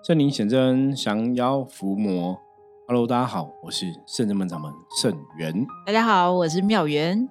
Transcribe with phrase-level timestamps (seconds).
[0.00, 2.38] 圣灵显真，降妖伏魔。
[2.86, 5.66] Hello，大家好，我是圣人门掌门圣元。
[5.84, 7.28] 大家好，我是妙元。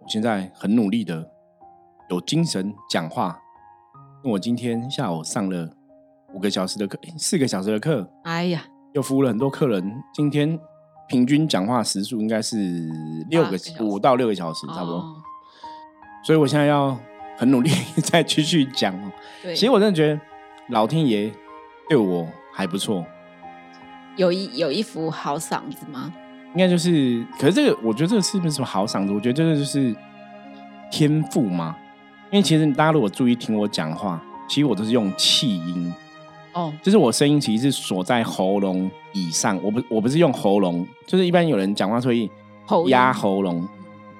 [0.00, 1.30] 我现在很努力的
[2.08, 3.38] 有精神讲话，
[4.24, 5.70] 我今天下午上了
[6.32, 8.64] 五个小时的课，四个小时的课，哎呀，
[8.94, 10.02] 又服务了很多客人。
[10.14, 10.58] 今天
[11.06, 12.88] 平均讲话时数应该是
[13.28, 14.96] 六个五到六个小时，差不多。
[14.96, 15.16] 哦
[16.22, 16.94] 所以我现在要
[17.38, 17.70] 很努力
[18.04, 18.94] 再继续讲
[19.42, 20.20] 其实我真的觉得
[20.68, 21.32] 老天爷
[21.90, 23.04] 对我还不错，
[24.16, 26.14] 有一有一副好嗓子吗？
[26.54, 29.12] 应该就是，可是这个我觉得这个是不是什么好嗓子？
[29.12, 29.92] 我觉得这个就是
[30.88, 31.76] 天赋嘛。
[32.30, 35.92] 因为其实大家如果注意听我讲话，其实我都是用气音，
[36.52, 42.30] 哦，就是我声音其实是锁在喉咙以上，我不我不是用喉咙，就是一般有人讲话会
[42.66, 43.68] 喉音压喉咙，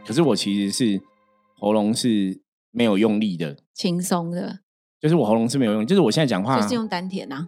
[0.04, 1.00] 可是我其实是
[1.56, 2.36] 喉咙是
[2.72, 4.58] 没有用力的，轻松的，
[5.00, 7.46] 就是我喉咙是没有用，就是我现在讲话就是用丹田啊。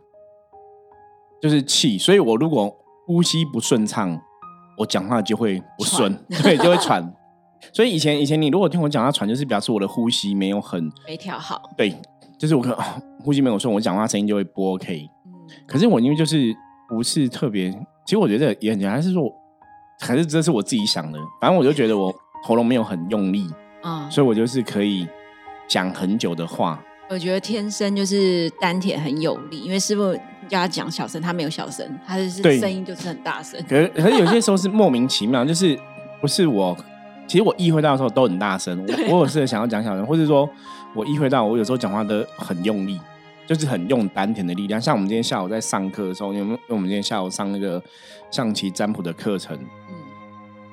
[1.42, 2.72] 就是气，所以我如果
[3.06, 4.16] 呼吸不顺畅，
[4.78, 7.12] 我讲话就会不顺，对，就会喘。
[7.72, 11.60] 所以以前以前你如果听我讲话喘，就是表示我的呼吸没有很没调好。
[11.76, 11.94] 对，
[12.38, 12.84] 就是我可能、哦
[13.24, 15.08] 呼吸没有顺，我讲话声音就会不 OK。
[15.26, 15.32] 嗯，
[15.66, 16.52] 可是我因为就是
[16.88, 17.70] 不是特别，
[18.04, 19.32] 其实我觉得也很简单，还是说
[20.00, 22.12] 还是这是我自己想的，反正我就觉得我
[22.42, 23.48] 喉咙没有很用力，
[23.82, 25.06] 啊、所以我就是可以
[25.68, 26.82] 讲很久的话。
[27.08, 30.18] 我觉得天生就是丹田很有力，因为师傅
[30.52, 33.58] 叫他讲小声，他没有小声，他就是对声音就是很大声。
[33.66, 35.78] 可是可是有些时候是莫名其妙， 就是
[36.20, 36.76] 不是我，
[37.26, 38.78] 其实我意会到的时候都很大声，
[39.08, 40.46] 我 我有时候想要讲小声，或者说
[40.94, 43.00] 我意会到我有时候讲话都很用力，
[43.46, 44.78] 就是很用丹田的力量。
[44.78, 47.82] 像我们今天下午在上课的时候，因为因为我们今天下午上那个
[48.30, 49.96] 象棋占卜的课程，嗯，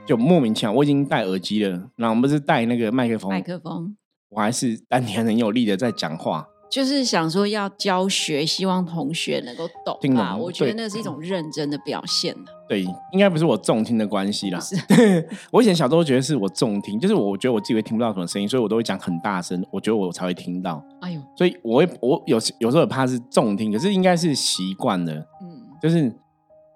[0.06, 3.96] 就莫名其妙，我已经戴耳机了，然后我们不是戴那个麦克风，麦克风
[4.28, 6.46] 我还是丹田很有力的在讲话。
[6.70, 10.40] 就是想说要教学，希望同学能够懂听懂。
[10.40, 12.52] 我觉得那是一种认真的表现呢。
[12.68, 14.60] 对，应该不是我重听的关系啦
[15.52, 20.84] 我以前小时候觉得是我重听，就是我觉得我自己会听不到什么声音，所以我都会讲很大声，我觉得我才会听到。
[21.02, 25.14] 哎呦，所以我会我有时有时候也怕是重听，可是应该是习惯了。
[25.42, 26.14] 嗯，就是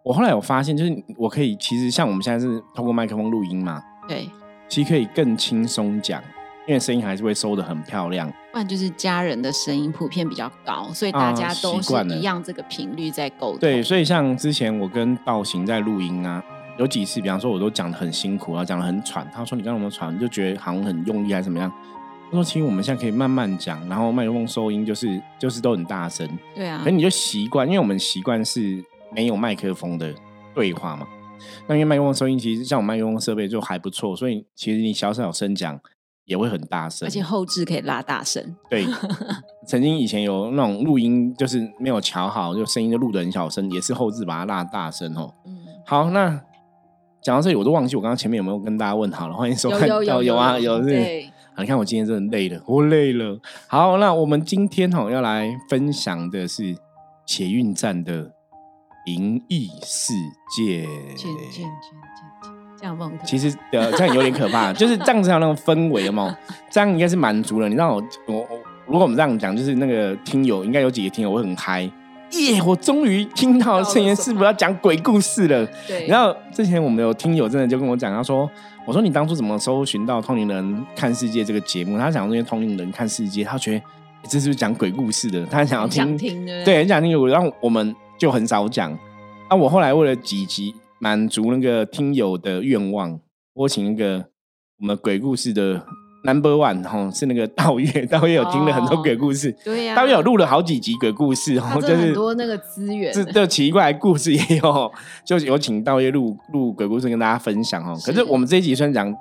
[0.03, 4.27] 我后来有发现，就是我可以其实像我们现在是通过麦克风录音嘛，对，
[4.67, 6.19] 其实可以更轻松讲，
[6.67, 8.31] 因为声音还是会收的很漂亮。
[8.51, 13.59] 不然就是家人的声音普遍比较高，所以啊大家都是一样这个频率在沟通。
[13.59, 16.43] 对，所以像之前我跟道行在录音啊，
[16.77, 20.17] 有几次，比方说我都讲的很辛苦，然后讲的很喘，他说你刚刚有没有喘？
[20.19, 21.71] 就觉得好像很用力还是怎么样？
[22.29, 30.13] 他说其实我们现在可以慢慢讲，然后麦克风收音就是就是都很大声，对啊可，你就习惯，因为我们习惯是没有麦克风的
[30.53, 31.07] 对话嘛。
[31.67, 35.79] 那因为麦克风收音其实像我麦克风设备就还不错，所以其实你小小声讲
[36.25, 38.55] 也会很大声，而且后置可以拉大声。
[38.69, 38.85] 对，
[39.67, 45.33] 曾经以前有那种录音，就是没有调好，就声音就录的很小声，也是后置把它拉大声哦。
[45.45, 46.29] 嗯，好，那
[47.21, 49.87] 讲到这里，我都忘记我刚刚前面有没有跟大家问好了，欢迎收看。
[49.87, 50.89] 有有啊，有是。
[50.89, 51.25] 对，
[51.55, 53.39] 啊，你看我今天真的累了，我累了。
[53.67, 56.75] 好，那我们今天哦、要来分享的是
[57.25, 58.31] 捷运站的
[59.05, 60.13] 灵异事
[60.55, 60.85] 件。
[61.15, 62.32] 渐渐渐渐渐，
[62.83, 66.37] 这样问其实呃，这样有点可怕， 就是这样子有那种氛围嘛，
[66.69, 67.69] 这样应该是满足了。
[67.69, 68.47] 你让我我我，
[68.85, 71.83] 如果我们这样讲，就是那个听友应该有几个听友会很嗨，
[72.31, 72.61] 耶！
[72.65, 75.65] 我终于听到圣严师傅要讲鬼故事了。
[75.87, 78.51] 对，然后之前我们有听友真的就跟我讲，他说
[78.85, 83.83] ：“我说你当初怎么搜寻到《通灵人看世界》这个节目？”他讲说，因为《通灵人看世界》，他觉得、诶
[84.27, 88.91] 这是不是讲鬼故事的，他想要很听想听对很想听，然后我们就很少讲。
[89.47, 93.19] 啊，我后来为了几集满足那个听友的愿望，
[93.53, 94.27] 我请那个
[94.79, 95.85] 我们鬼故事的
[96.23, 103.11] Number One 哈，是那个 道月， 道月有听了很多哦鬼故事，对呀，道月有录了好几集鬼故事哦，就是很多那个资源。
[103.11, 104.89] 这这奇怪的故事也有，
[105.27, 107.99] 就有请道月录录鬼故事跟大家分享哦。
[108.05, 109.13] 可是我们这一集虽然讲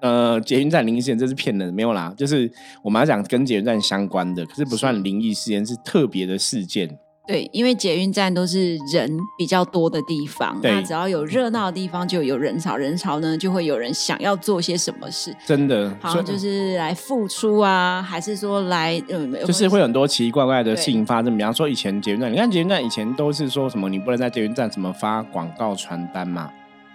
[0.00, 2.50] 呃捷运站灵异事件，这是骗人，没有啦，就是
[2.82, 5.02] 我们要讲跟捷运站相关的，可是不算是。
[5.02, 6.98] 灵异事件，是特别的事件。
[7.26, 21.36] 对，因为捷运站都是人比较多的地方，那只要有热闹的地方，就有人潮，人潮呢就会有人想要做些什么事，真的，好像就是来付出啊，还是说来嗯，就是会有很多奇奇怪怪的事情发生。
[21.36, 26.50] 比方说以前捷运站，你看捷运站以前都是说什么，你不能在捷运站什么发广告传单嘛，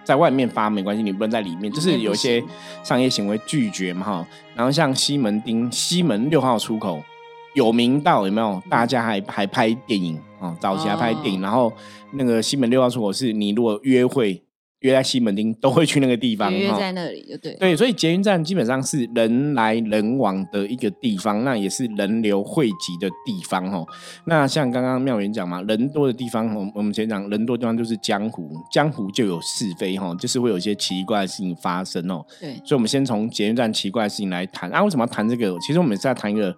[0.06, 2.42] 在外面发没关系，你不能在里面，就是有一些
[2.84, 4.27] 商业行为拒绝嘛哈。
[4.56, 7.04] 然后像西门町西门六号出口
[7.53, 8.62] 有名到有没有？
[8.69, 11.74] 大家还还拍电影啊、哦，早期还拍电影，哦然后
[12.13, 14.42] 那个西门六号出口是你如果约会
[14.80, 16.57] 约在西门町都会去那个地方哈。
[16.57, 17.53] 约在那里就对。
[17.56, 23.86] 对，所以捷运站基本上是人来人往的一个地方，那也是人流汇集的地方哦。
[24.25, 32.25] 那像刚刚妙元讲嘛，人多的地方，我我们先讲人多的地方就是江湖，江湖就有是非哈，就是会有一些奇怪的事情发生哦。
[32.39, 34.83] 对，所以我们先从捷运站奇怪的事情来谈啊。
[34.83, 35.56] 为什么要谈这个？
[35.59, 36.51] 其实我们是在谈一个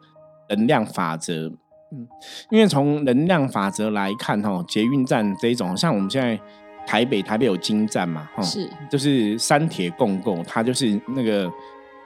[0.56, 1.52] 能量法则。
[1.92, 2.08] 嗯，
[2.50, 6.40] 因为从能量法则来看哈，捷运站这一种，像我们现在。
[6.86, 8.30] 台北台北有金站嘛？
[8.36, 11.50] 哈，是，就是三铁共构，它就是那个，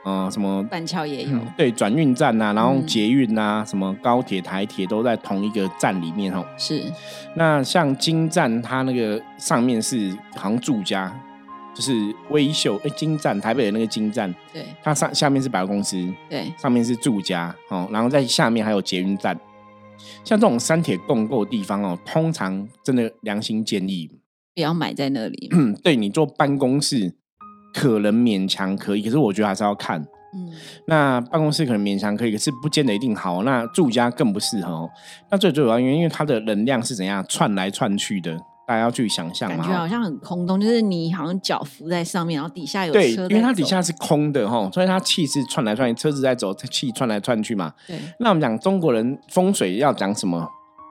[0.04, 6.80] 呃，什么板桥也有，对，转运站呐，然后捷运呐，什么高铁、台铁都在同一个站里面，哈，是。
[7.34, 11.12] 那像金站，它那个上面是好像住家，
[11.78, 15.96] 就是微秀，哎，金站台北的那个金站，对，它上下面是百货公司，
[16.28, 19.38] 对，上面是住家，哦，然后在下面还有捷运站，
[20.24, 24.10] 像这种三铁共构的地方哦，通常真的良心建议。
[24.56, 25.48] 不要买在那里。
[25.52, 27.14] 嗯，对你做办公室
[27.72, 30.04] 可能勉强可以，可是我觉得还是要看。
[30.34, 30.50] 嗯，
[30.88, 33.44] 那办公室可能勉强可以，可是不见得一定好。
[33.44, 34.90] 那住家更不适合。
[35.30, 38.36] 那最主要原因，因为它的能量是怎样串来串去的，
[38.68, 39.56] 大家要去想象嘛。
[39.56, 47.72] 感觉好像很空洞，就是你好像脚浮在上面，然后底下有对，因为它底下是空的哈，所以它气是窜来窜去，车子在走，气窜来窜去嘛。
[47.86, 47.98] 对。
[48.20, 50.46] 那我们讲中国人风水要讲什么？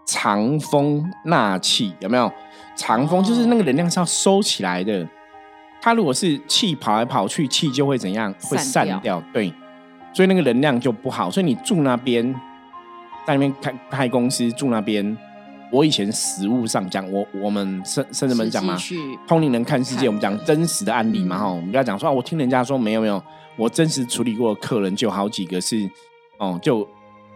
[0.07, 2.31] 藏风纳气，有没有？
[2.75, 5.05] 藏风就是那个能量是要收起来的，
[5.81, 8.33] 它如果是气跑来跑去，气就会怎样？
[8.41, 9.21] 会散掉。
[9.33, 9.53] 对，
[10.13, 11.29] 所以那个能量就不好。
[11.29, 12.33] 所以你住那边，
[13.27, 15.17] 在那边开开公司住那边，
[15.71, 18.77] 我以前实物上讲，我我们甚甚至们讲嘛，
[19.27, 23.21] 通灵人看世界，我们讲真实的案例嘛哈，我们不要讲说，我听人家说没有没有，
[23.57, 25.89] 我真实处理过的客人就好几个是，
[26.39, 26.87] 哦，就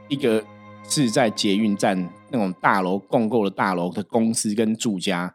[0.08, 0.44] 一个。
[0.90, 5.34] 是在捷运站那种大楼共购的大楼的公司跟住家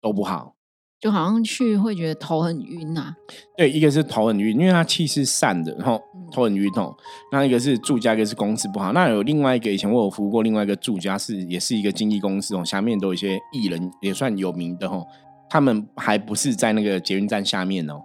[0.00, 0.54] 都不好，
[1.00, 3.14] 就好像去会觉得头很晕呐。
[3.56, 6.02] 对，一个是头很晕，因为它气是散的，然后
[6.32, 6.92] 头很晕哦。
[7.30, 8.92] 那一个是住家，一个是公司不好。
[8.92, 15.06] 那有另外一个，以前我有服务过另外一个住家，是也是一个经纪公司哦，下面都有一些艺人，也算有名的哦。
[15.48, 18.02] 他们还不是在那个捷运站下面哦，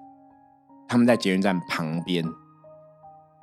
[0.88, 2.24] 他们在捷运站旁边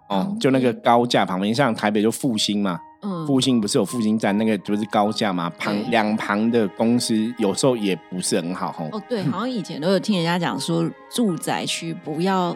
[0.08, 2.78] 哦，就那个高架旁边，像台北就复兴嘛。
[3.26, 12.54] 复兴不是有复兴站，那个就是高架嘛，旁两旁的公司有时候也不是很好哦，对，好像以前都有听人家讲说，住宅区不要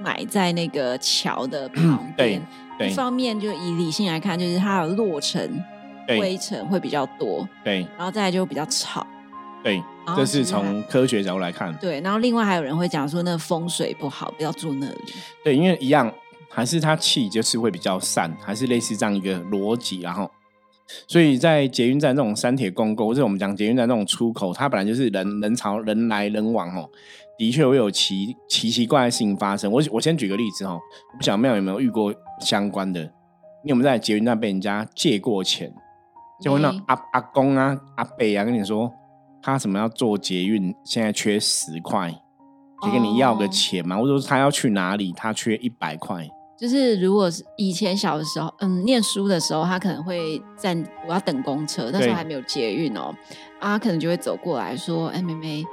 [0.00, 2.40] 买在那个桥的旁边。
[2.78, 5.62] 对，一方面就以理性来看，就是它的落尘、
[6.08, 7.48] 灰尘会比较多。
[7.64, 9.06] 对，然后再来就比较吵。
[9.62, 9.82] 对，
[10.16, 11.74] 这是从科学角度来看。
[11.76, 15.14] 对，然后另外还有人会讲说，那风水不好，不要住那里。
[15.42, 16.12] 对，因为一样。
[16.54, 20.30] 还是它气就是会比较散，还是类似这样一个逻辑，然后，
[21.08, 26.88] 所以在捷运站这种三铁共构，或者我们讲捷运站这种出口，它本来就是人人潮人来人往哦，
[27.36, 29.72] 的确会有奇奇奇怪的事情发生。
[29.72, 30.78] 我我先举个例子哦，
[31.12, 33.02] 我不晓得庙有没有遇过相关的，
[33.64, 35.74] 你有没有在捷运站被人家借过钱？
[36.40, 38.92] 就会那阿阿公啊阿伯啊跟你说，
[39.42, 42.14] 他什么要做捷运，现在缺十块，
[42.82, 46.28] 就跟你要个钱嘛，或者说他要去哪里，他缺一百块。
[46.56, 53.14] 就是如果是以前小的时候，嗯，念书的时候，他可能会站，我要等公车，那时候还没有捷运哦，
[53.60, 55.64] 啊，可能就会走过来说：“哎，妹妹，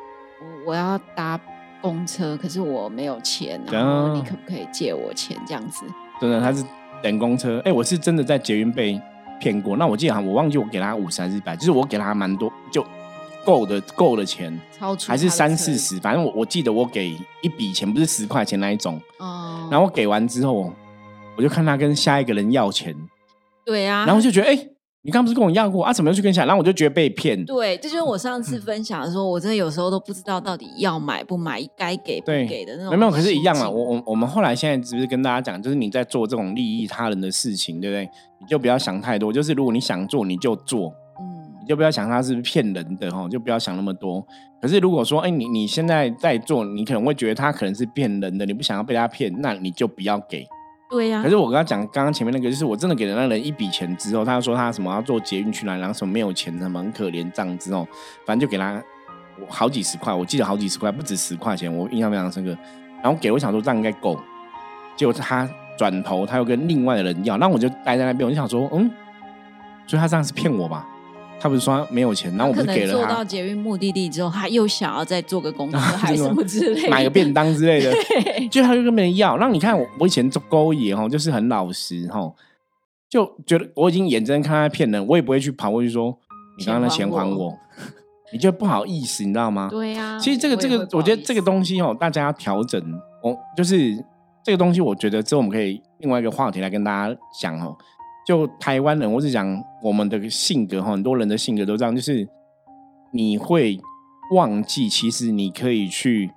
[0.65, 1.39] 我我要搭
[1.81, 5.85] 公车，可是我没有钱，然后你可不可以借我钱？”这样子，
[6.19, 6.63] 真的，他是
[7.03, 7.61] 等公车。
[7.63, 8.99] 哎，我是真的在捷运被
[9.39, 9.77] 骗过。
[9.77, 12.83] 那我记得哈，我忘记我给他五十还是一百，就是我给他蛮多，就
[13.45, 17.09] 够的够的钱，超出还是三四十，反正我我记得我给
[17.41, 18.99] 一笔钱，不是十块钱那一种。
[19.19, 20.71] 哦，然后我给完之后，
[21.37, 22.95] 我就看他跟下一个人要钱。
[23.65, 24.67] 对啊，然后就觉得，哎，
[25.03, 25.93] 你刚不是跟我要过啊？
[25.93, 26.45] 怎么又去跟下？
[26.45, 27.45] 然后我就觉得被骗。
[27.45, 32.97] 对，这就是我上次分享的时候，我真的有时候都不知道到底要买不买，该给不给的那种。
[32.97, 33.69] 没有，可是一样啊。
[33.69, 38.09] 我我我们后来现在只是跟大家讲，就是你在做这种利益他人的事情，对不对？
[38.39, 40.93] 你就不要想太多，就是如果你想做，你就做。
[41.71, 44.21] 你就不要想他是骗人的哈，就不要想那么多。
[44.61, 50.45] 可是如果说，哎，你你现在在做，你可能会觉得他可能是骗人的，你不想要被他骗，那你就不要给。
[50.89, 51.23] 对呀。
[51.23, 57.87] 可是我跟他讲，刚刚前面那个，就是我真的给了那人一笔钱之后，他说他什么要做捷运去哪，然后什么没有钱，什么很可怜这样之后，
[58.25, 58.83] 反正就给他
[59.47, 62.53] 好几十块，我记得好几十块，不止十块钱，我印象非常深刻。
[63.01, 64.19] 然后给我想说这样应该够，
[64.97, 68.91] 结果他转头他又跟另外的人要，那我就待在那边，我就想说，嗯，
[69.87, 70.85] 所以他这样是骗我吧？
[71.41, 72.99] 他不是说没有钱，然后我们给了他。
[72.99, 77.91] 做到捷运目的地之后，他又想要再做个公司，还是什么之类，买个便当之类的，
[78.51, 79.37] 就他就跟别人要。
[79.39, 82.31] 那你看我，我以前做勾引哈，就是很老实哈，
[83.09, 86.15] 就觉得我已经眼睁看他骗人，我也不会去跑过去说
[86.59, 87.57] 你刚刚的钱还我。
[88.33, 89.67] 你就不好意思，你知道吗？
[89.69, 90.17] 对呀。
[90.17, 92.81] 其实这个这个，我觉得这个东西哦，大家要调整
[93.21, 93.93] 我，就是
[94.41, 97.75] 这个东西，我觉得之后我们可以另外一个话题来跟大家讲哦。
[98.25, 102.27] 就台湾人，我是讲我们的性格哈，很多人的性格都这样，就是
[103.11, 103.79] 你会
[104.33, 106.31] 忘记，其实你可以去。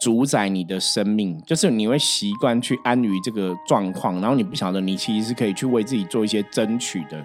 [0.00, 7.24] 主宰你的生命，就是你会习惯去安于这个状况，然后你不晓得你其实是可以去为自己做一些争取的。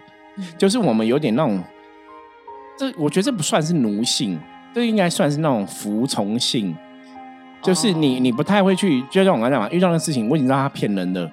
[0.57, 1.61] 就是我们有点那种，
[2.77, 4.39] 这我觉得这不算是奴性，
[4.73, 6.73] 这应该算是那种服从性。
[7.61, 11.29] 就是你你不太会去，就像我刚才讲嘛，遇到的事情我已经知道他骗人的，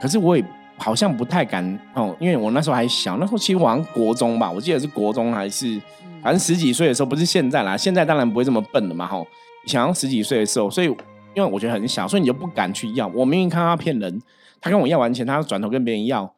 [0.00, 0.42] 可是我也
[0.78, 5.80] 好像不太敢哦，因为我那时候还小，那时候其实好像国中吧，我记得是国中还是
[6.22, 9.26] 反正十几岁的时候，不是现在啦，现在当然不会这么笨了嘛，吼。
[9.66, 10.86] 想要十几岁的时候，所以
[11.34, 13.08] 因为我觉得很小，所以你就不敢去要。
[13.08, 14.22] 我明明看他骗人，
[14.60, 16.34] 他跟我要完钱，他转头跟别人要，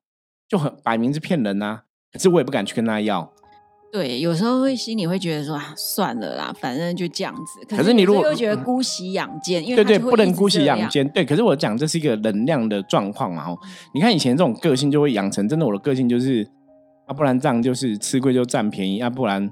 [0.49, 1.83] 就很摆明是骗人呐。
[2.11, 3.31] 可是我也不敢去跟他要。
[3.91, 7.77] 对，有时候会心里会觉得说啊，算了啦，反正就这样子。
[7.77, 11.09] 可是你如果又觉得姑息养奸，因为对对，不能姑息养奸。
[11.09, 13.49] 对，可是我讲这是一个能量的状况嘛。
[13.49, 13.59] 哦，
[13.95, 16.47] 你看以前这种个性就会养成，真的我的个性就是，
[17.09, 19.51] 要不然这样就是吃亏就占便宜，要不然。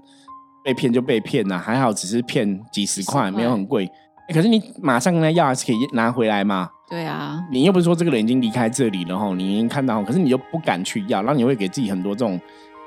[0.65, 3.89] 被骗就被骗呐，还好只是骗几十块，没有很贵。
[4.35, 6.69] 可是你马上跟他要还是可以拿回来嘛？
[6.91, 12.41] 对啊，你又不是说这个人已经离开这里了哈，你已经看到，可是你又不敢去要，然后你会给自己很多这种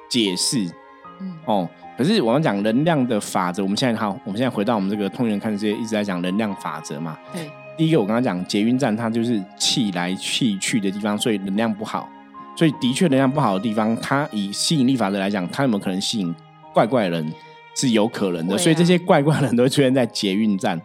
[0.10, 0.70] 解释。
[1.22, 7.18] 嗯哦，可是我们讲能量的法则，我们现在好，我们现在回到我们这个通源看世界，一直在讲能量法则嘛。
[7.34, 12.10] 对，第一个我刚刚讲捷运站，它就是气来气去的地方，所以能量不好。
[12.56, 16.36] 所以的确能量不好的地方，它以吸引力法则来讲，它有没有可能吸引
[16.74, 17.32] 怪怪人？
[17.76, 20.78] 是有可能的，所以这些怪怪的人都会出现在捷运站，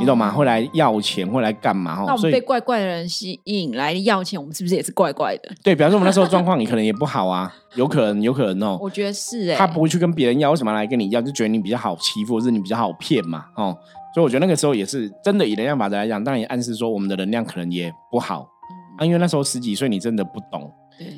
[0.00, 0.30] 你懂吗？
[0.30, 2.02] 会来要钱，会来干嘛？
[2.06, 5.50] 那我们被怪怪的人吸引来要钱，我们是不是也是怪怪的？
[5.62, 8.78] 对，比方说我们那时候状况，你可能也不好啊，有可能，有可能哦。
[8.80, 11.22] 我觉得是哎，他不会去跟别人要，为什么来跟你要？
[11.22, 13.44] 就觉得你比较好欺负，或是你比较好骗嘛？
[13.56, 13.76] 哦，
[14.14, 18.48] 所以我觉得那个时候也是真的以能量法则来讲，当然也暗示说我们的能量可能也不好
[18.98, 20.70] 啊，因为那时候十几岁，你真的不懂。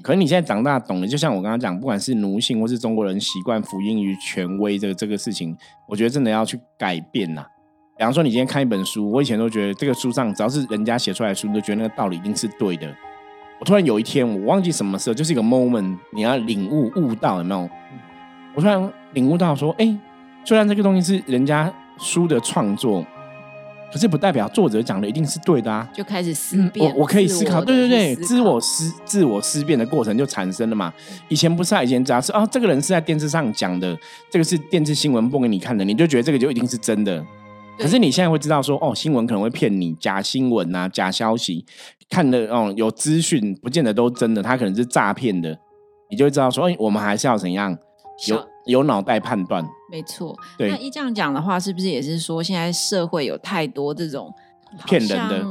[0.02, 5.56] 可是你现在长大懂了，就像我刚刚讲，不管是奴性或是中国人习惯服膺于权威这个这个事情，
[5.88, 7.46] 我觉得真的要去改变呐。
[7.98, 12.86] 比方说，你今天看一本书，我以前都觉得这个书上只要是人家写出来的书，都觉得那个道理一定是对的。
[13.58, 17.68] 我突然有一天，我忘记什么时候，就是一个 moment，你要领悟悟到有没有？
[18.54, 19.98] 我突然领悟到说，哎，
[20.44, 23.04] 虽然这个东西是人家书的创作。
[23.90, 25.88] 可是不代表作者讲的一定是对的啊！
[25.94, 30.92] 就开始思辨，我我可以思考，对对对，自我思自我思辨的过程就产生了嘛。
[31.28, 37.24] 以前不是啊，以前只要是啊，这个人是在电视上讲的，这个是电视新闻播给你看的，你就觉得这个就一定是真的。
[37.78, 41.64] 可是你现在会知道说，哦，新闻可能会骗你，假新闻啊，假消息，
[42.10, 45.58] 看的哦，有资讯不见得都真的，他可能是诈骗的，
[46.10, 47.76] 你就会知道说，哎，我们还是要怎样
[48.26, 48.46] 有。
[48.68, 50.36] 有脑袋判断，没错。
[50.58, 54.30] 那一这样讲的话，是不是也是说，现在社会有太多这种
[54.84, 55.42] 骗人的？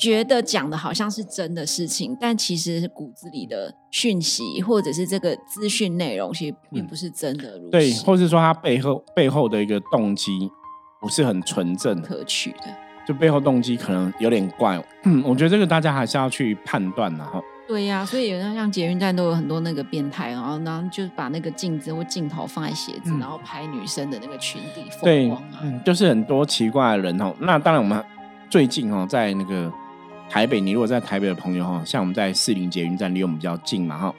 [0.00, 7.58] 嗯，觉得讲的好像是真的事情，但其实骨子里的讯息或者是这个资讯内容，其实并不是真的。
[7.70, 10.50] 对，或是说他背后背后的一个动机
[11.00, 12.74] 不是很纯正可取的，
[13.06, 14.82] 就背后动机可能有点怪。
[15.04, 17.40] 嗯，我觉得这个大家还是要去判断的哈。
[17.68, 27.32] 对呀，所以有像捷运站都有很多那个变态，然后然后就把那个镜子或镜头放在鞋子，然后拍女生的那个裙底风光啊，就是很多奇怪的人哦。
[27.38, 28.04] 那当然，我们
[28.50, 29.72] 最近哦，在那个
[30.30, 34.14] 台北，你如果在台北的朋友哈，像我们在四林捷运站离我们比较近嘛哈，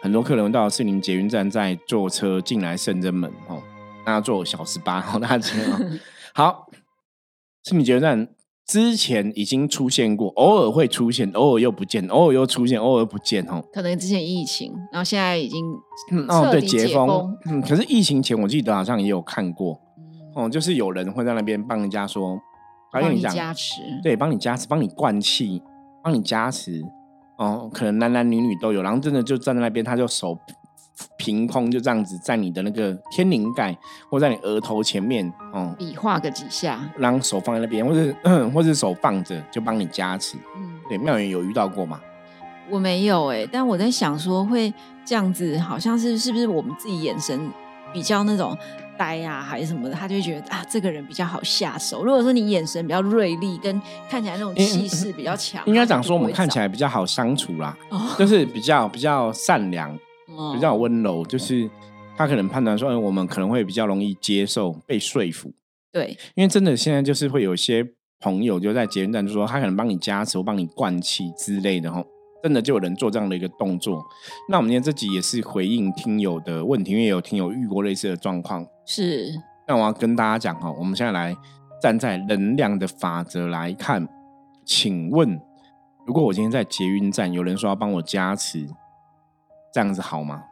[0.00, 3.60] 很多客人到四林捷运站在坐车进来圣真门哦，
[4.06, 5.52] 那坐小十八哦， 大家
[6.32, 6.66] 好，
[7.64, 8.28] 士林捷运站。
[8.66, 13.60] 之前已经出现过，偶尔会出现，偶尔又不见，偶尔又出现，偶尔不见，哦。
[13.72, 15.60] 可能之前疫情，然后现在已经
[16.28, 19.76] 哦对解封，嗯，可是疫情前我记得好像也有看过，
[20.36, 22.38] 哦，就是有人会在那边帮人家说，
[22.92, 25.62] 帮你加持，对，帮你加持，帮你灌气，
[26.02, 26.82] 帮你加持，
[27.36, 30.38] 哦，可能男男女女都有，然后真的就站在那边，他就手。
[31.16, 33.74] 凭空就这样子在你的那个天灵盖，
[34.10, 40.36] 或在你额头前面，哦，比划个几下，然后手放在那边，或者或者手放着，就帮你加持。
[40.58, 41.98] 嗯，对，妙远有遇到过吗？
[42.68, 44.70] 我没有哎，但我在想说会
[45.02, 47.50] 这样子，好像是是不是我们自己眼神
[47.94, 48.54] 比较那种
[49.00, 52.04] 呆呀，还是什么的，他就会觉得啊，这个人比较好下手。
[52.04, 53.80] 如果说你眼神比较锐利，跟
[54.10, 57.74] 看起来那种气势比较强，应该讲说我们看起来比较好相处啦，
[58.18, 59.98] 就是比较比较善良。
[60.54, 61.68] 比较温柔，就是
[62.16, 65.52] 他可能判断说，我们可能会比较容易接受被说服。
[65.92, 67.84] 对，因为真的现在就是会有一些
[68.20, 72.02] 朋友就在捷运站就说，他可能帮你加持，帮你灌气之类的哈。
[72.42, 74.04] 真的就有人做这样的一个动作。
[74.48, 78.66] 那我们今天这集也是回应听友的问题，因为有听友遇过类似的状况。
[78.86, 79.32] 是，
[79.66, 81.36] 那我要跟大家讲哈，我们现在来
[81.80, 84.08] 站在能量的法则来看，
[84.64, 85.40] 请问，
[86.06, 88.66] 如果我今天在捷运站，有人说要帮我加持，
[89.72, 90.44] 这样子好吗？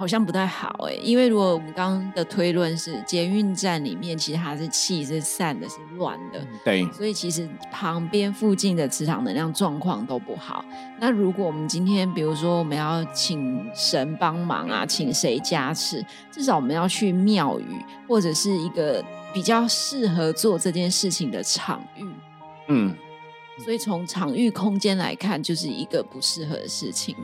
[0.00, 10.64] 好像不太好哎，因为如果我们刚刚的推论是捷运站里面其实它是气是散的，是乱的，对，所以其实旁边附近的磁场能量状况都不好。
[10.98, 17.66] 那如果我们今天比如说我们要请神帮忙啊，请谁加持，至少我们要去庙宇
[18.08, 19.04] 或者是一个
[19.34, 22.06] 比较适合做这件事情的场域。
[22.68, 22.96] 嗯，
[23.62, 27.14] 所以从场域空间来看，就是一个不适合的事情。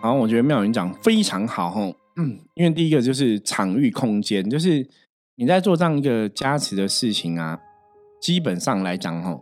[0.00, 1.94] 好，我觉得妙云讲非常好吼。
[2.16, 4.88] 嗯，因为第一个就是场域空间，就是
[5.34, 7.58] 你在做这样一个加持的事情啊，
[8.20, 9.36] 基本上来讲，哈，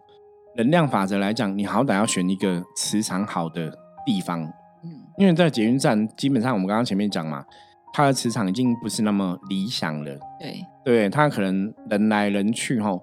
[0.57, 3.71] 能量法则来讲，你好歹要选一个磁场好的
[4.07, 4.43] 地方。
[4.85, 7.45] 嗯，因为在捷运站，基本上我们刚刚前面讲嘛，
[7.93, 10.19] 它的磁场已经不是那么理想了。
[10.41, 12.99] 对，对，它可能人来人去，哈，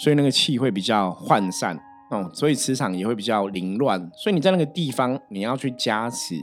[0.00, 1.78] 所以那个气会比较涣散，
[2.10, 4.10] 哦，所以磁场也会比较凌乱。
[4.16, 6.34] 所以你在那个地方，你要去加持。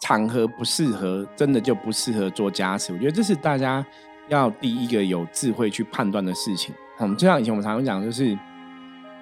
[0.00, 2.92] 场合不适合，真的就不适合做加持。
[2.92, 3.84] 我觉得这是大家
[4.28, 6.74] 要第一个有智慧去判断的事情。
[7.00, 8.38] 嗯，就像以前我们常常讲，就是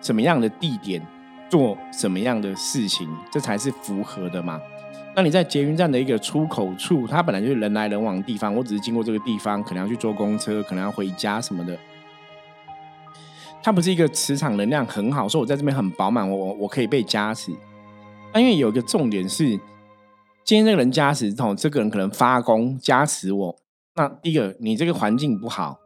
[0.02, 1.00] 什么样的地点
[1.48, 4.60] 做什么样的事情，这才是符合的嘛。
[5.14, 11.74] 那你在捷运站的一个出口处，它本来就是人来人往的地方，我只是经过这个地方，可能要去坐公车，可能要回家什么的。
[13.62, 17.50] 它不是一个磁场能量很好，说我在这边很饱满，我我可以被加持。
[18.34, 19.58] 那因为有一个重点是。
[20.46, 23.56] 今天这个人加持，哦，这个人可能发功加持我。
[23.96, 25.76] 那第一个，你这个环境不好，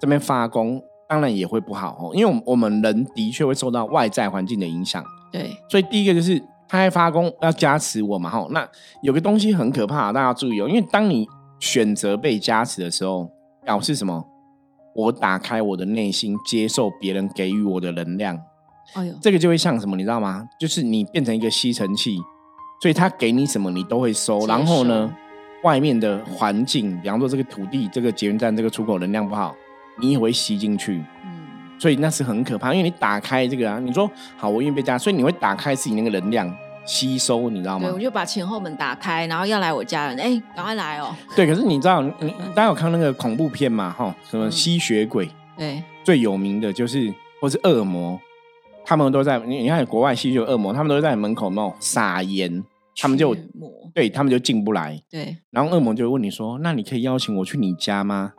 [0.00, 2.10] 这边发功当然也会不好哦。
[2.12, 5.04] 因为，我我们人的确会受到外在环境的影响。
[5.30, 8.48] 对，所以第一个就是他在发功要加持我嘛，吼。
[8.50, 8.68] 那
[9.02, 10.68] 有个东西很可怕，大家要注意哦。
[10.68, 11.24] 因为当你
[11.60, 13.30] 选择被加持的时候，
[13.64, 14.26] 表示什么？
[14.96, 18.36] 我打开我的内心，接受别人给予我的能量。
[18.94, 20.44] 哎呦，这个就会像什么，你知道吗？
[20.58, 22.18] 就是你变成一个吸尘器。
[22.80, 24.46] 所以他给你什么，你都会收。
[24.46, 25.12] 然后呢，
[25.62, 29.54] 外面的环境，比方说这个土地、这个捷运站、这个出口能量不好，
[29.98, 31.02] 你也会吸进去。
[31.24, 31.46] 嗯，
[31.78, 37.88] 所以那是很可怕，因为你打开这个啊，你说好，我愿意被加，所以你会打开自己那个能量吸收，你知道吗？
[37.88, 41.12] 对，我就把前后门打开，然后要来我家人，哎，赶快来哦。
[41.34, 43.90] 对，可是你知道，你大家有看那个恐怖片嘛？
[43.90, 45.28] 哈，什么吸血鬼？
[45.56, 48.20] 对，最有名的就是或是恶魔。
[48.88, 52.64] 他们都在你你看国外吸血恶魔，他们都在门口那种撒盐，
[52.96, 53.36] 他们就
[53.92, 54.98] 对他们就进不来。
[55.10, 58.32] 对，然后恶魔就会问你说：“那你可以邀请我去你家吗？”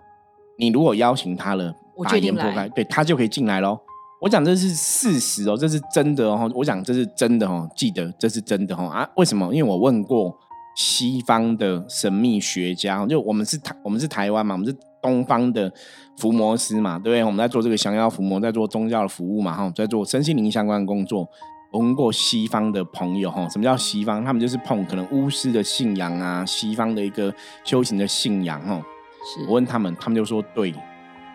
[0.58, 1.72] 你如果邀请他了，
[2.04, 3.80] 把盐破开，对他就可以进来喽。
[4.20, 6.52] 我讲这是事实哦，这是真的哦。
[6.56, 9.08] 我讲这是真的哦，记得这是真的哦啊！
[9.18, 9.54] 为什么？
[9.54, 10.36] 因为我问过
[10.76, 14.76] 西方的神秘学家，就我们是台我们是台湾嘛，我们是。
[15.02, 15.72] 东方的
[16.18, 17.24] 伏魔师嘛，对不对？
[17.24, 21.28] 我们在做这个降妖伏魔，在做宗教的服务嘛，哈，在做身心灵相关的工作。
[21.72, 24.26] 我问过西方的朋友，哈，什么叫西方？
[24.26, 27.32] 他们就是碰可能巫师的信仰啊，西方的一个
[27.64, 28.82] 修行的信仰，哈。
[29.22, 30.74] 是我问他们，他们就说对，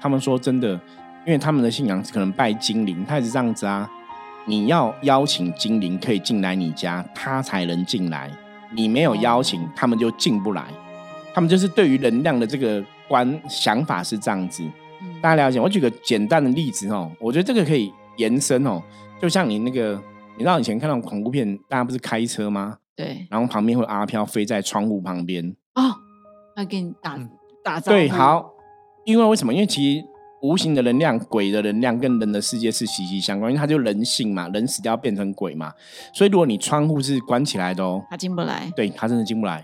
[0.00, 0.72] 他们说真的，
[1.24, 3.88] 因为他们的信仰可能拜精灵，他也是这样子啊。
[4.46, 8.28] 你要邀请精灵可以进来你家，他才能进来。
[8.72, 10.64] 你没有邀请，他们就进不来。
[11.32, 12.84] 他们就是对于能量的这个。
[13.08, 14.62] 观想法是这样子，
[15.22, 15.60] 大家了解。
[15.60, 18.82] 我举个简单的例子哦，我觉得这个可以延伸哦。
[19.20, 20.00] 就像你那个，
[20.36, 22.78] 你知道以前看那种恐怖片，大家不是开车吗？
[22.96, 23.26] 对。
[23.30, 25.94] 然后旁边会阿飘飞在窗户旁边哦，
[26.54, 27.18] 他给你打
[27.62, 27.98] 打招呼。
[27.98, 28.50] 对，好。
[29.04, 29.52] 因为为什么？
[29.52, 30.04] 因为其实
[30.40, 35.72] 无形的能量、鬼的能量跟人的世界是息息相关，因为它就人性嘛，人死掉变成鬼嘛。
[36.14, 38.72] 所以如果你窗户是关起来的哦，他进不来。
[38.74, 39.62] 对他真的进不来。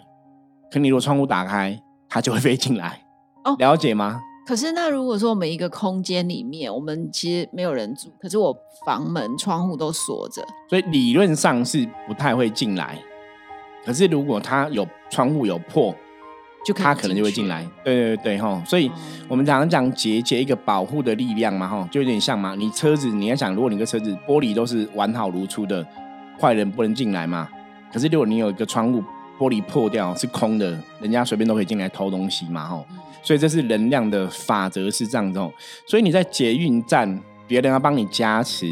[0.71, 3.01] 可你如果窗户打开，他就会飞进来。
[3.45, 4.21] 哦，了解吗？
[4.47, 12.99] 可是那如果说我们一个空间里面，我们其实没有人住，可是我房门、窗户都锁着，所以理论上是不太会进来。
[13.85, 15.95] 可是如果他有窗户有破，
[16.67, 17.65] 就他可能就会进来。
[17.85, 18.91] 对对对哈，所以
[19.29, 22.55] 我们常常讲结结一个保护的力量嘛哈，就有点像嘛。
[22.57, 25.87] 你车子你要想，如果你个车子玻璃都是完好如初的，
[26.41, 27.49] 坏人不能进来嘛。
[27.93, 29.03] 可是如果你有一个窗户
[29.41, 32.85] 玻璃破掉是空的，人家随便都可以进来偷东西嘛吼。
[33.23, 35.51] 所以这是能量的法则是这样子哦，
[35.87, 38.67] 所以你在捷运站，别人要帮你加持，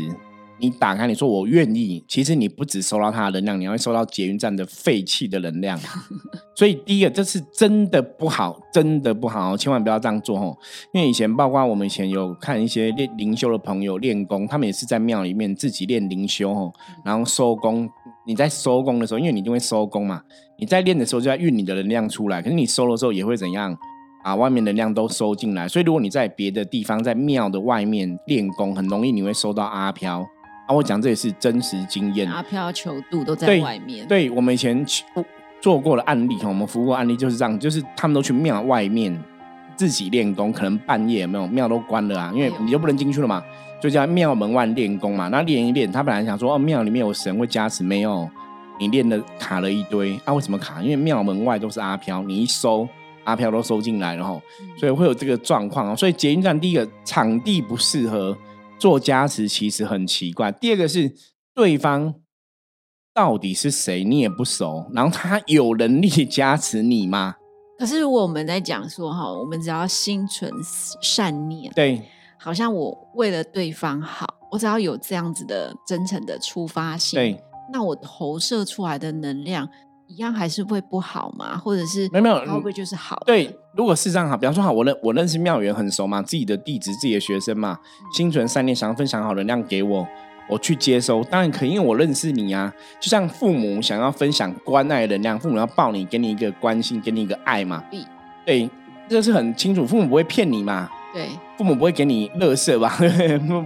[0.59, 5.79] 你打开，你说我愿意，其实你不只收到他的能量，你会收到捷运站的废气的能量。
[6.57, 10.57] 所以第一个，这是真的不好，真的不好，千万不要这样做哦。
[10.93, 16.73] 因为以前，包括我们以前有看一些练灵修的朋友练功，他们也是在庙里面自己练灵修哦，
[17.05, 17.89] 然后收工。
[18.29, 20.23] 你在收工的时候，因为你一定会收工嘛，
[20.59, 23.75] 你在练的时候就在运你的能量出来，可是你收的时候也会怎样？
[24.23, 30.21] 把外面能量都收进来，所以如果你在别的地方，在庙的外面练功，很容易你会收到阿飘。
[30.67, 32.31] 啊，我讲这也是真实经验。
[32.31, 34.07] 阿飘求度都在外面。
[34.07, 34.85] 对，我们以前
[35.63, 39.19] 做过的案例，我们服务过案例就是这样，就是他们都去庙外面
[39.75, 43.43] 自己练功，可能半夜没有庙都关了啊，因为你就不能进去了嘛，
[43.81, 45.29] 就在庙门外练功嘛。
[45.29, 48.29] 那练一练，他本来想说哦，庙里面有神会加持，没有，
[48.79, 50.19] 你练的卡了一堆。
[50.25, 50.83] 啊，为什么卡？
[50.83, 52.89] 因为庙门外都是阿飘，你一收。
[53.25, 54.41] 阿飘都收进来，然后
[54.79, 55.95] 所以会有这个状况哦。
[55.95, 58.35] 所以捷运站第一个场地不适合
[58.79, 60.51] 做加持，其实很奇怪。
[60.51, 61.13] 第二个是
[61.55, 62.15] 对方
[63.13, 67.35] 到底是谁，你也不熟，然后他有能力加持你吗？
[67.79, 70.51] 可是如果我们在讲说哈，我们只要心存
[71.03, 72.03] 善念，对，
[72.39, 79.69] 好像我为了对方好，我只要有这样子的真诚的出发性，对，那我投射出来的能量。
[80.11, 81.55] 一样还是会不好吗？
[81.59, 83.23] 或者是没有没有，会不会就是好？
[83.27, 87.79] 对，如果是这样好，比方说好，我认我认识妙缘很熟嘛，自己的弟子、自己的学生嘛，
[88.15, 90.09] 心存善念，想要分享好能量给我，
[90.49, 92.73] 我去接收，当然可以，因为我认识你啊。
[92.99, 97.85] 就像父母想要分享关爱能量，父母要抱你，给你一个关心，给你一个爱嘛。
[98.47, 98.71] 对，
[99.11, 100.89] 这是很清楚，父母不会骗你嘛。
[101.13, 102.89] 对，父母不会给你乐色吧？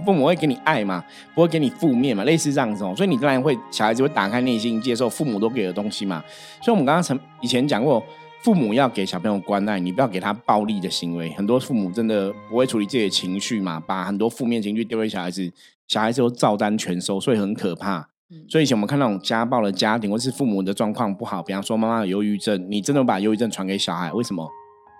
[0.05, 1.03] 父母会给你爱嘛？
[1.35, 2.23] 不会给你负面嘛？
[2.23, 6.23] 类似这样子哦，所以你当然会小孩子会打开内心接受父母都给的东西嘛。
[6.61, 8.01] 所以我们刚刚曾以前讲过，
[8.41, 11.31] 父母要给小朋友关爱，你不要给他暴力的行为。
[11.33, 15.51] 很多父母真的不会处理自己的情绪嘛，把很多负面情绪丢给小孩子，
[15.87, 18.07] 小孩子都照单全收，所以很可怕。
[18.49, 24.49] 所以以前我们看那种家暴的家庭，或是父母的状况不好，比方说妈妈有忧郁症，你真的把忧郁症传给小孩，为什么？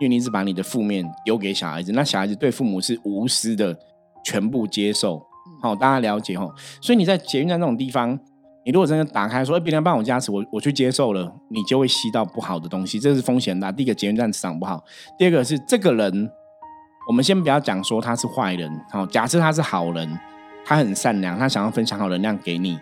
[0.03, 3.73] 因为你是把你的负面丢给小孩子，那小孩子对父母是无私的，
[4.21, 5.25] 全部接受。
[5.61, 6.53] 好，大家了解哦。
[6.81, 8.19] 所以你在捷运站这种地方，
[8.65, 13.71] 你如果真的打开说，哎，别人帮我加持，我我去接受了，你就会吸到不好的东西，这是风险大。
[13.71, 14.83] 第一个，捷运站磁场不好；
[15.17, 16.29] 第二个是这个人，
[17.07, 20.19] 我们先不要讲说他是坏人，好，假设他是好人，
[20.65, 22.77] 他很善良，他想要分享好能量给你。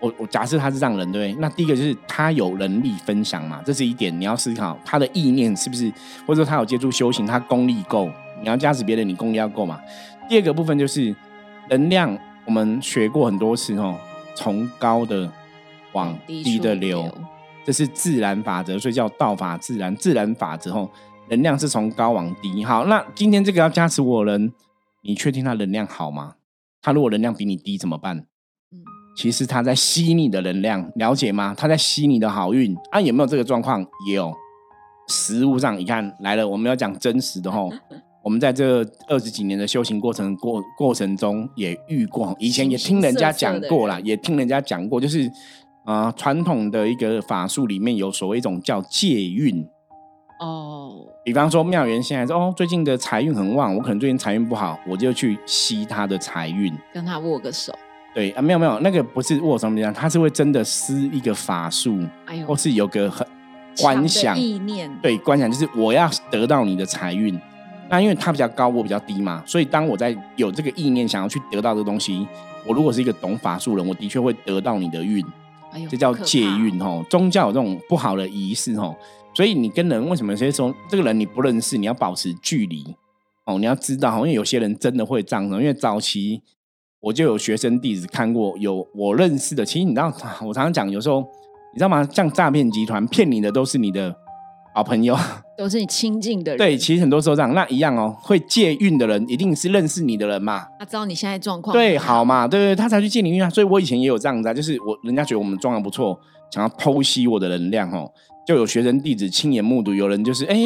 [0.00, 1.40] 我我假设他是这样人，对不对？
[1.40, 5.92] 那第一个就是他有能力分享嘛，这是一点你要思考他的意念是不是，
[6.26, 8.08] 或者说他有接触修行，他功力够，
[8.40, 9.80] 你要加持别人，你功力要够嘛。
[10.28, 11.14] 第二个部分就是
[11.68, 13.98] 能量，我们学过很多次哦，
[14.34, 15.30] 从高的
[15.92, 17.12] 往低的流，
[17.64, 19.94] 这是自然法则，所以叫道法自然。
[19.96, 20.88] 自然法则哦，
[21.28, 22.64] 能量是从高往低。
[22.64, 24.52] 好，那今天这个要加持我人，
[25.02, 26.34] 你确定他能量好吗？
[26.80, 28.26] 他如果能量比你低怎么办？
[29.18, 31.52] 其实他在吸你的能量，了解吗？
[31.58, 33.00] 他在吸你的好运啊？
[33.00, 33.84] 有没有这个状况？
[34.12, 34.32] 有。
[35.08, 37.68] 实物上，你看来了，我们要讲真实的吼。
[38.22, 45.28] 我们在这二十几年的修行过程过过程中，也遇过，以前也听人家讲过啦，也听人家讲过，就是
[45.84, 49.66] 啊，传统的一个法术里面有所谓一种叫借运
[50.38, 51.06] 哦。
[51.24, 57.74] 比方说妙缘现在说哦，最近的财运很旺，我可能最近财运不好，我就去吸他的财运，跟他握个手。
[58.18, 62.00] 对啊，没有没有，那个不是握手么样，他是会真的施一个法术，
[62.44, 63.24] 或是有个很
[63.80, 67.38] 观想意念，对，观想就是我要得到你的财运。
[67.88, 72.26] 那因为他比较高，我比较低嘛，所以当我在有这个意念想要去得到这个东西，
[72.66, 75.24] 我如果是一个懂法术人，我的确会得到你的运。
[75.70, 77.06] 哎这叫借运哦。
[77.08, 78.96] 宗教有这种不好的仪式哦，
[79.32, 82.84] 所以你跟人为什么有些说这个人你不认识，你要保持距离
[83.44, 83.60] 哦。
[83.60, 86.42] 你要知道因为有些人真的会这样，因为早期。
[87.00, 89.64] 我就有学生弟子看过，有我认识的。
[89.64, 90.12] 其实你知道，
[90.44, 91.20] 我常常讲，有时候
[91.72, 92.06] 你知道吗？
[92.12, 94.12] 像诈骗集团骗你的都是你的
[94.74, 95.16] 好朋友，
[95.56, 96.58] 都是你亲近的人。
[96.58, 98.16] 对，其实很多时候这样，那一样哦。
[98.20, 100.66] 会借运的人一定是认识你的人嘛？
[100.80, 102.48] 他知道你现在状况对好嘛？
[102.48, 103.48] 对对，他才去借你运啊。
[103.48, 106.18] 所以我以前也有这样子啊，就是我人家觉得我们状况不错，
[106.50, 108.10] 想要剖析我的能量哦，
[108.44, 110.56] 就有学生弟子亲眼目睹，有人就是哎，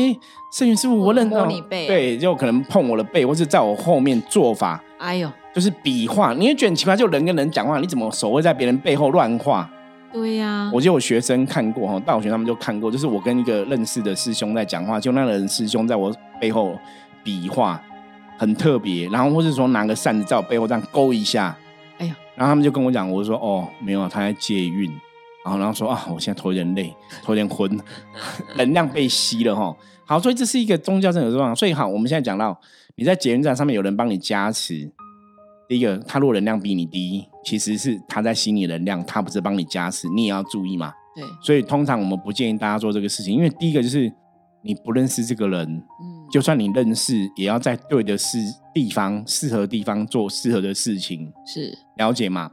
[0.56, 4.82] 圣元师傅，我认到你背，对，就可能碰我的背，或是在我后面做法。
[4.98, 5.30] 哎呦。
[5.54, 9.68] 就是比划，你也觉得很奇怪，就人跟人讲话，你怎么手会在别人背后乱画？
[10.12, 16.78] 对呀，我就有学生看过哈，大学他们就看过，就是我跟一个认识的师兄在讲话，就那个人师兄在我背后
[17.24, 17.80] 比划，
[18.36, 21.56] 很特别，然后或是说拿个扇子在我背后这样勾一下，
[21.98, 24.90] 哎呀，然后他们就跟我讲，我说哦，没有，他在借运，
[25.44, 27.80] 然后然后说啊，我现在头有点累，头有点昏，
[28.56, 29.74] 能量被吸了哈。
[30.04, 32.58] 好，所以这是一个宗教上的状况，所以好，我们现在讲到
[32.96, 34.90] 你在捷运站上面有人帮你加持。
[35.68, 40.92] 第一个，他如果能量比你低，其实是他在吸你能量，他不是帮你加持，你也要注意嘛。
[41.14, 44.12] 对，所以通常我们不建议大家做这个事情，因为第一个就是
[44.62, 48.38] 你不认识这个人，嗯，就算你认识，也要在对的事
[48.74, 52.50] 地方、适合地方做适合的事情，是了解嘛？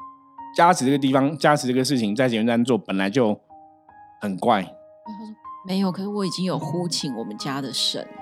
[0.55, 3.39] 加持这个地方，加持这个事情，在节目站做本来就
[4.21, 4.61] 很怪。
[4.63, 5.35] 他说
[5.67, 8.18] 没有，可是我已经有呼请我们家的神了，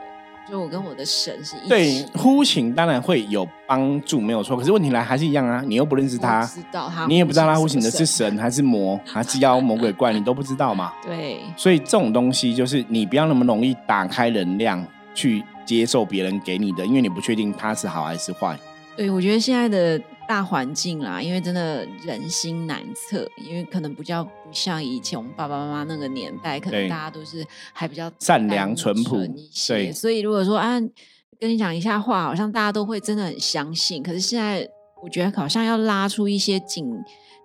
[0.50, 2.06] 就我跟我的神是一对。
[2.14, 4.56] 呼请当然会有帮助，没有错。
[4.56, 10.94] 可是问题来还是一样啊，你又不认识他，知道他，你也不知道他呼请的是神还是魔，还是妖魔鬼怪，你都不知道嘛。
[11.04, 18.58] 对，所以这种东西就是你不要那么容易打开能量去接受别人给你的，因为你不确定他是好还是坏。
[18.96, 29.74] 对，我觉得现在的大环境啦，因为真的人心难测，因为可能比较不像以前我们爸爸妈妈那个年代，可能大家都是还比较善良淳朴一些。
[29.74, 30.80] 对所以如果说啊，
[31.40, 34.04] 跟你讲一下话，好像大家都会真的很相信。
[34.04, 34.68] 可是现在
[35.02, 36.86] 我觉得好像要拉出一些警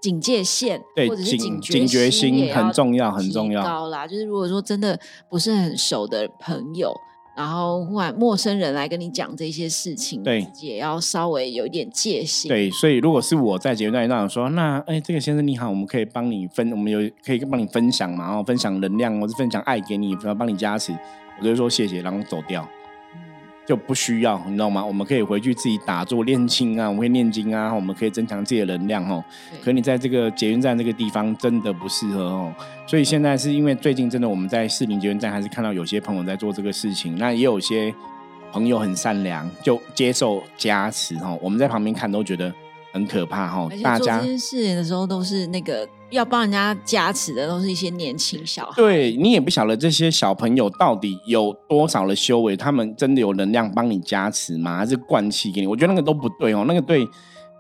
[0.01, 4.99] 警戒线，对或者是警警警觉心也很重要很重要高啦，就是如果说真的
[5.31, 6.93] 不是很熟的朋友。
[7.35, 12.49] 然后忽然陌生人来跟你讲这些事情，对自己也要稍微有一点戒心。
[12.49, 20.93] 对，所以如果是我在节目那里说，那哎，这个先生你好，我们可以帮你分，我们有可以帮你分享嘛，然后分享能量，或是分享爱给你，然后帮你加持，
[21.39, 22.69] 我就说谢谢，然后走掉。
[23.73, 24.85] 嗯就不需要，你知道吗？
[24.85, 29.25] 我们可以回去自己打坐练经啊，我们会念经啊，我们可以增强自己的能量哦。
[29.65, 32.55] 可你在这个捷运站这个地方真的不适合哦，
[32.87, 37.95] 所以现在是因为最近真的我们在士林捷运站还是看到有些朋友在做这个事情，那也有些
[38.53, 41.39] 朋友很善良，就接受加持哦。
[41.41, 42.53] 我们在旁边看都觉得
[42.93, 48.73] 很可怕哈而，且大家做这件事的时候，都是那个要帮人家加持的，都是一些年轻小孩。
[48.77, 54.77] 对你也不晓得这些小朋友到底有多少的修为，他们真的有能量帮你加持吗？
[54.77, 55.67] 还是灌气给你？
[55.67, 56.65] 我觉得那个都不对哦。
[56.69, 57.09] 那个对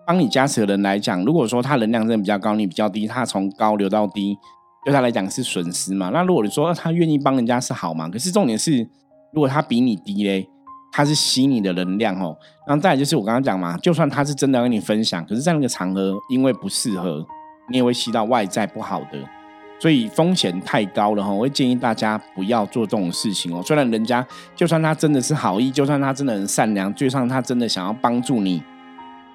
[0.06, 4.36] 帮你加持的人来讲，如果说他能量真的比较高，你比较低，他从高流到低，
[4.84, 6.10] 对他来讲是损失嘛。
[6.10, 8.08] 那如果你说他愿意帮人家是好嘛？
[8.08, 8.86] 可是重点是，
[9.32, 10.46] 如果他比你低嘞，
[10.92, 12.36] 他是吸你的能量哦。
[12.66, 17.24] 然后再来就是我刚刚讲嘛，就算他是真的要跟你分享，可是在那个场合因为不适合，
[17.68, 19.18] 你也会吸到外在不好的。
[19.78, 23.60] 所以风险太高了哈，我会建议大家不要做这种事情哦。
[23.66, 28.62] 虽然人家就算他真的是好意，就算他真的很善良，就算他真的想要帮助你，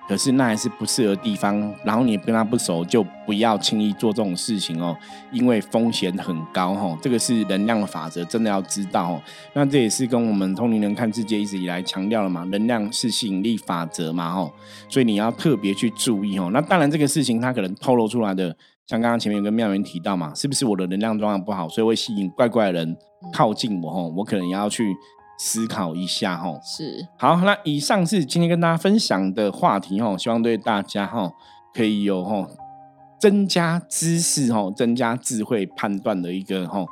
[0.08, 1.74] 可是那还是不适合地方。
[1.84, 4.96] 然后你跟他不熟，就不要轻易做这种事情哦，
[5.32, 6.98] 因为风险很高哈。
[7.02, 9.22] 这个是能量的法则，真的要知道哦。
[9.54, 14.54] 那这也是跟我们通灵人看世界一直以来强调了嘛，能量是吸引力法则嘛吼，
[14.90, 16.50] 所以你要特别去注意哦。
[16.54, 18.56] 那当然这个事情它可能透露出来的。
[18.88, 22.98] 像刚刚前面有跟妙元提到嘛，是不是我的能量状况不好，所以会吸引怪怪的人
[23.34, 24.08] 靠近我吼？
[24.16, 24.96] 我可能也要去
[25.38, 26.60] 思考一下吼。
[26.64, 31.34] 是好，那以上是今天跟大家分享的话题吼，希望对大家吼
[31.74, 32.48] 可以有吼
[33.20, 36.88] 增加知识吼、增加智慧判断的一个吼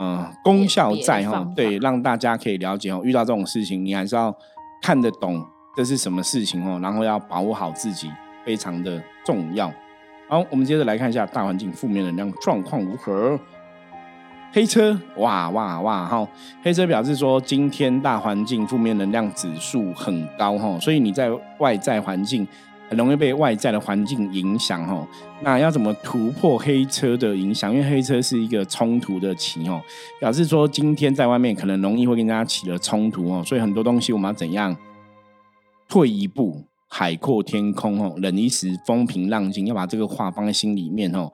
[0.00, 4.34] 嗯功效在吼辨别的方法，对，让大家可以了解哦，遇到这种事情你还是要
[4.82, 5.44] 看得懂
[5.76, 8.10] 这是什么事情哦，然后要把握好自己，
[8.44, 9.72] 非常的重要。
[10.28, 13.38] 好，我们接着来看一下大环境负面能量状况如何。
[14.52, 16.06] 黑车，哇哇哇！
[16.06, 16.28] 哈，
[16.62, 22.44] 黑车表示说，今天大环境负面能量指数很高哈，所以你在外在环境
[22.88, 25.06] 很容易被外在的环境影响哈。
[25.42, 27.72] 那要怎么突破黑车的影响？
[27.72, 29.80] 因为黑车是一个冲突的棋哦，
[30.18, 34.76] 表示说今天在外面可能容易会跟大家起了冲突哦，所以很多东西我们要怎样
[35.88, 36.64] 退一步？
[36.92, 41.30] 海阔天空哦，忍一时风平浪静，要把这个话放在心里面哦。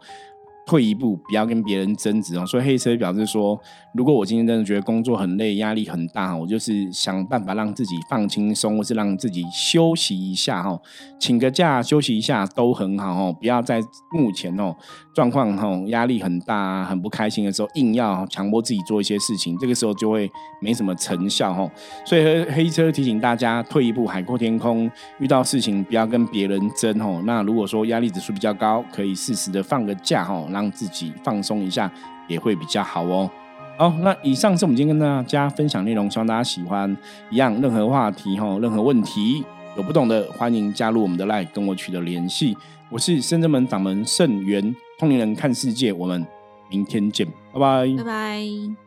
[0.67, 2.45] 退一步，不要跟别人争执哦。
[2.45, 3.59] 所以黑车表示说，
[3.95, 10.77] 如果我今天真的觉得工作很累、压力很大，我就是想办法让自己放轻松，或是让自己休息一下哈，
[11.21, 13.37] 请个假休息一下都很好哦。
[13.41, 14.75] 不要在目前哦
[15.15, 20.29] 状况哈压力很大、很不开心的时候，硬要强迫自己做一些事情，这个时候就会
[20.61, 21.71] 没什么成效哈。
[22.05, 24.91] 所以黑黑车提醒大家，退一步，海阔天空。
[25.21, 27.23] 遇到事情不要跟别人争哦。
[27.25, 31.91] 那如果说压力指数比较高，可以适时的放个假哦，让自己放松一下，
[32.29, 33.31] 也会比较好哦。
[33.79, 36.97] 好，那以上是我们今天跟大家分享内容，希望大家喜欢。
[37.31, 39.45] 一样，任何话题哈，任何问题
[39.77, 42.57] 有不懂的，欢迎加入我们的 line 跟我取得联系。
[42.89, 46.27] 我是深圳门掌门盛元，通灵人看世界，我们
[46.71, 48.86] 明天见，拜拜拜拜。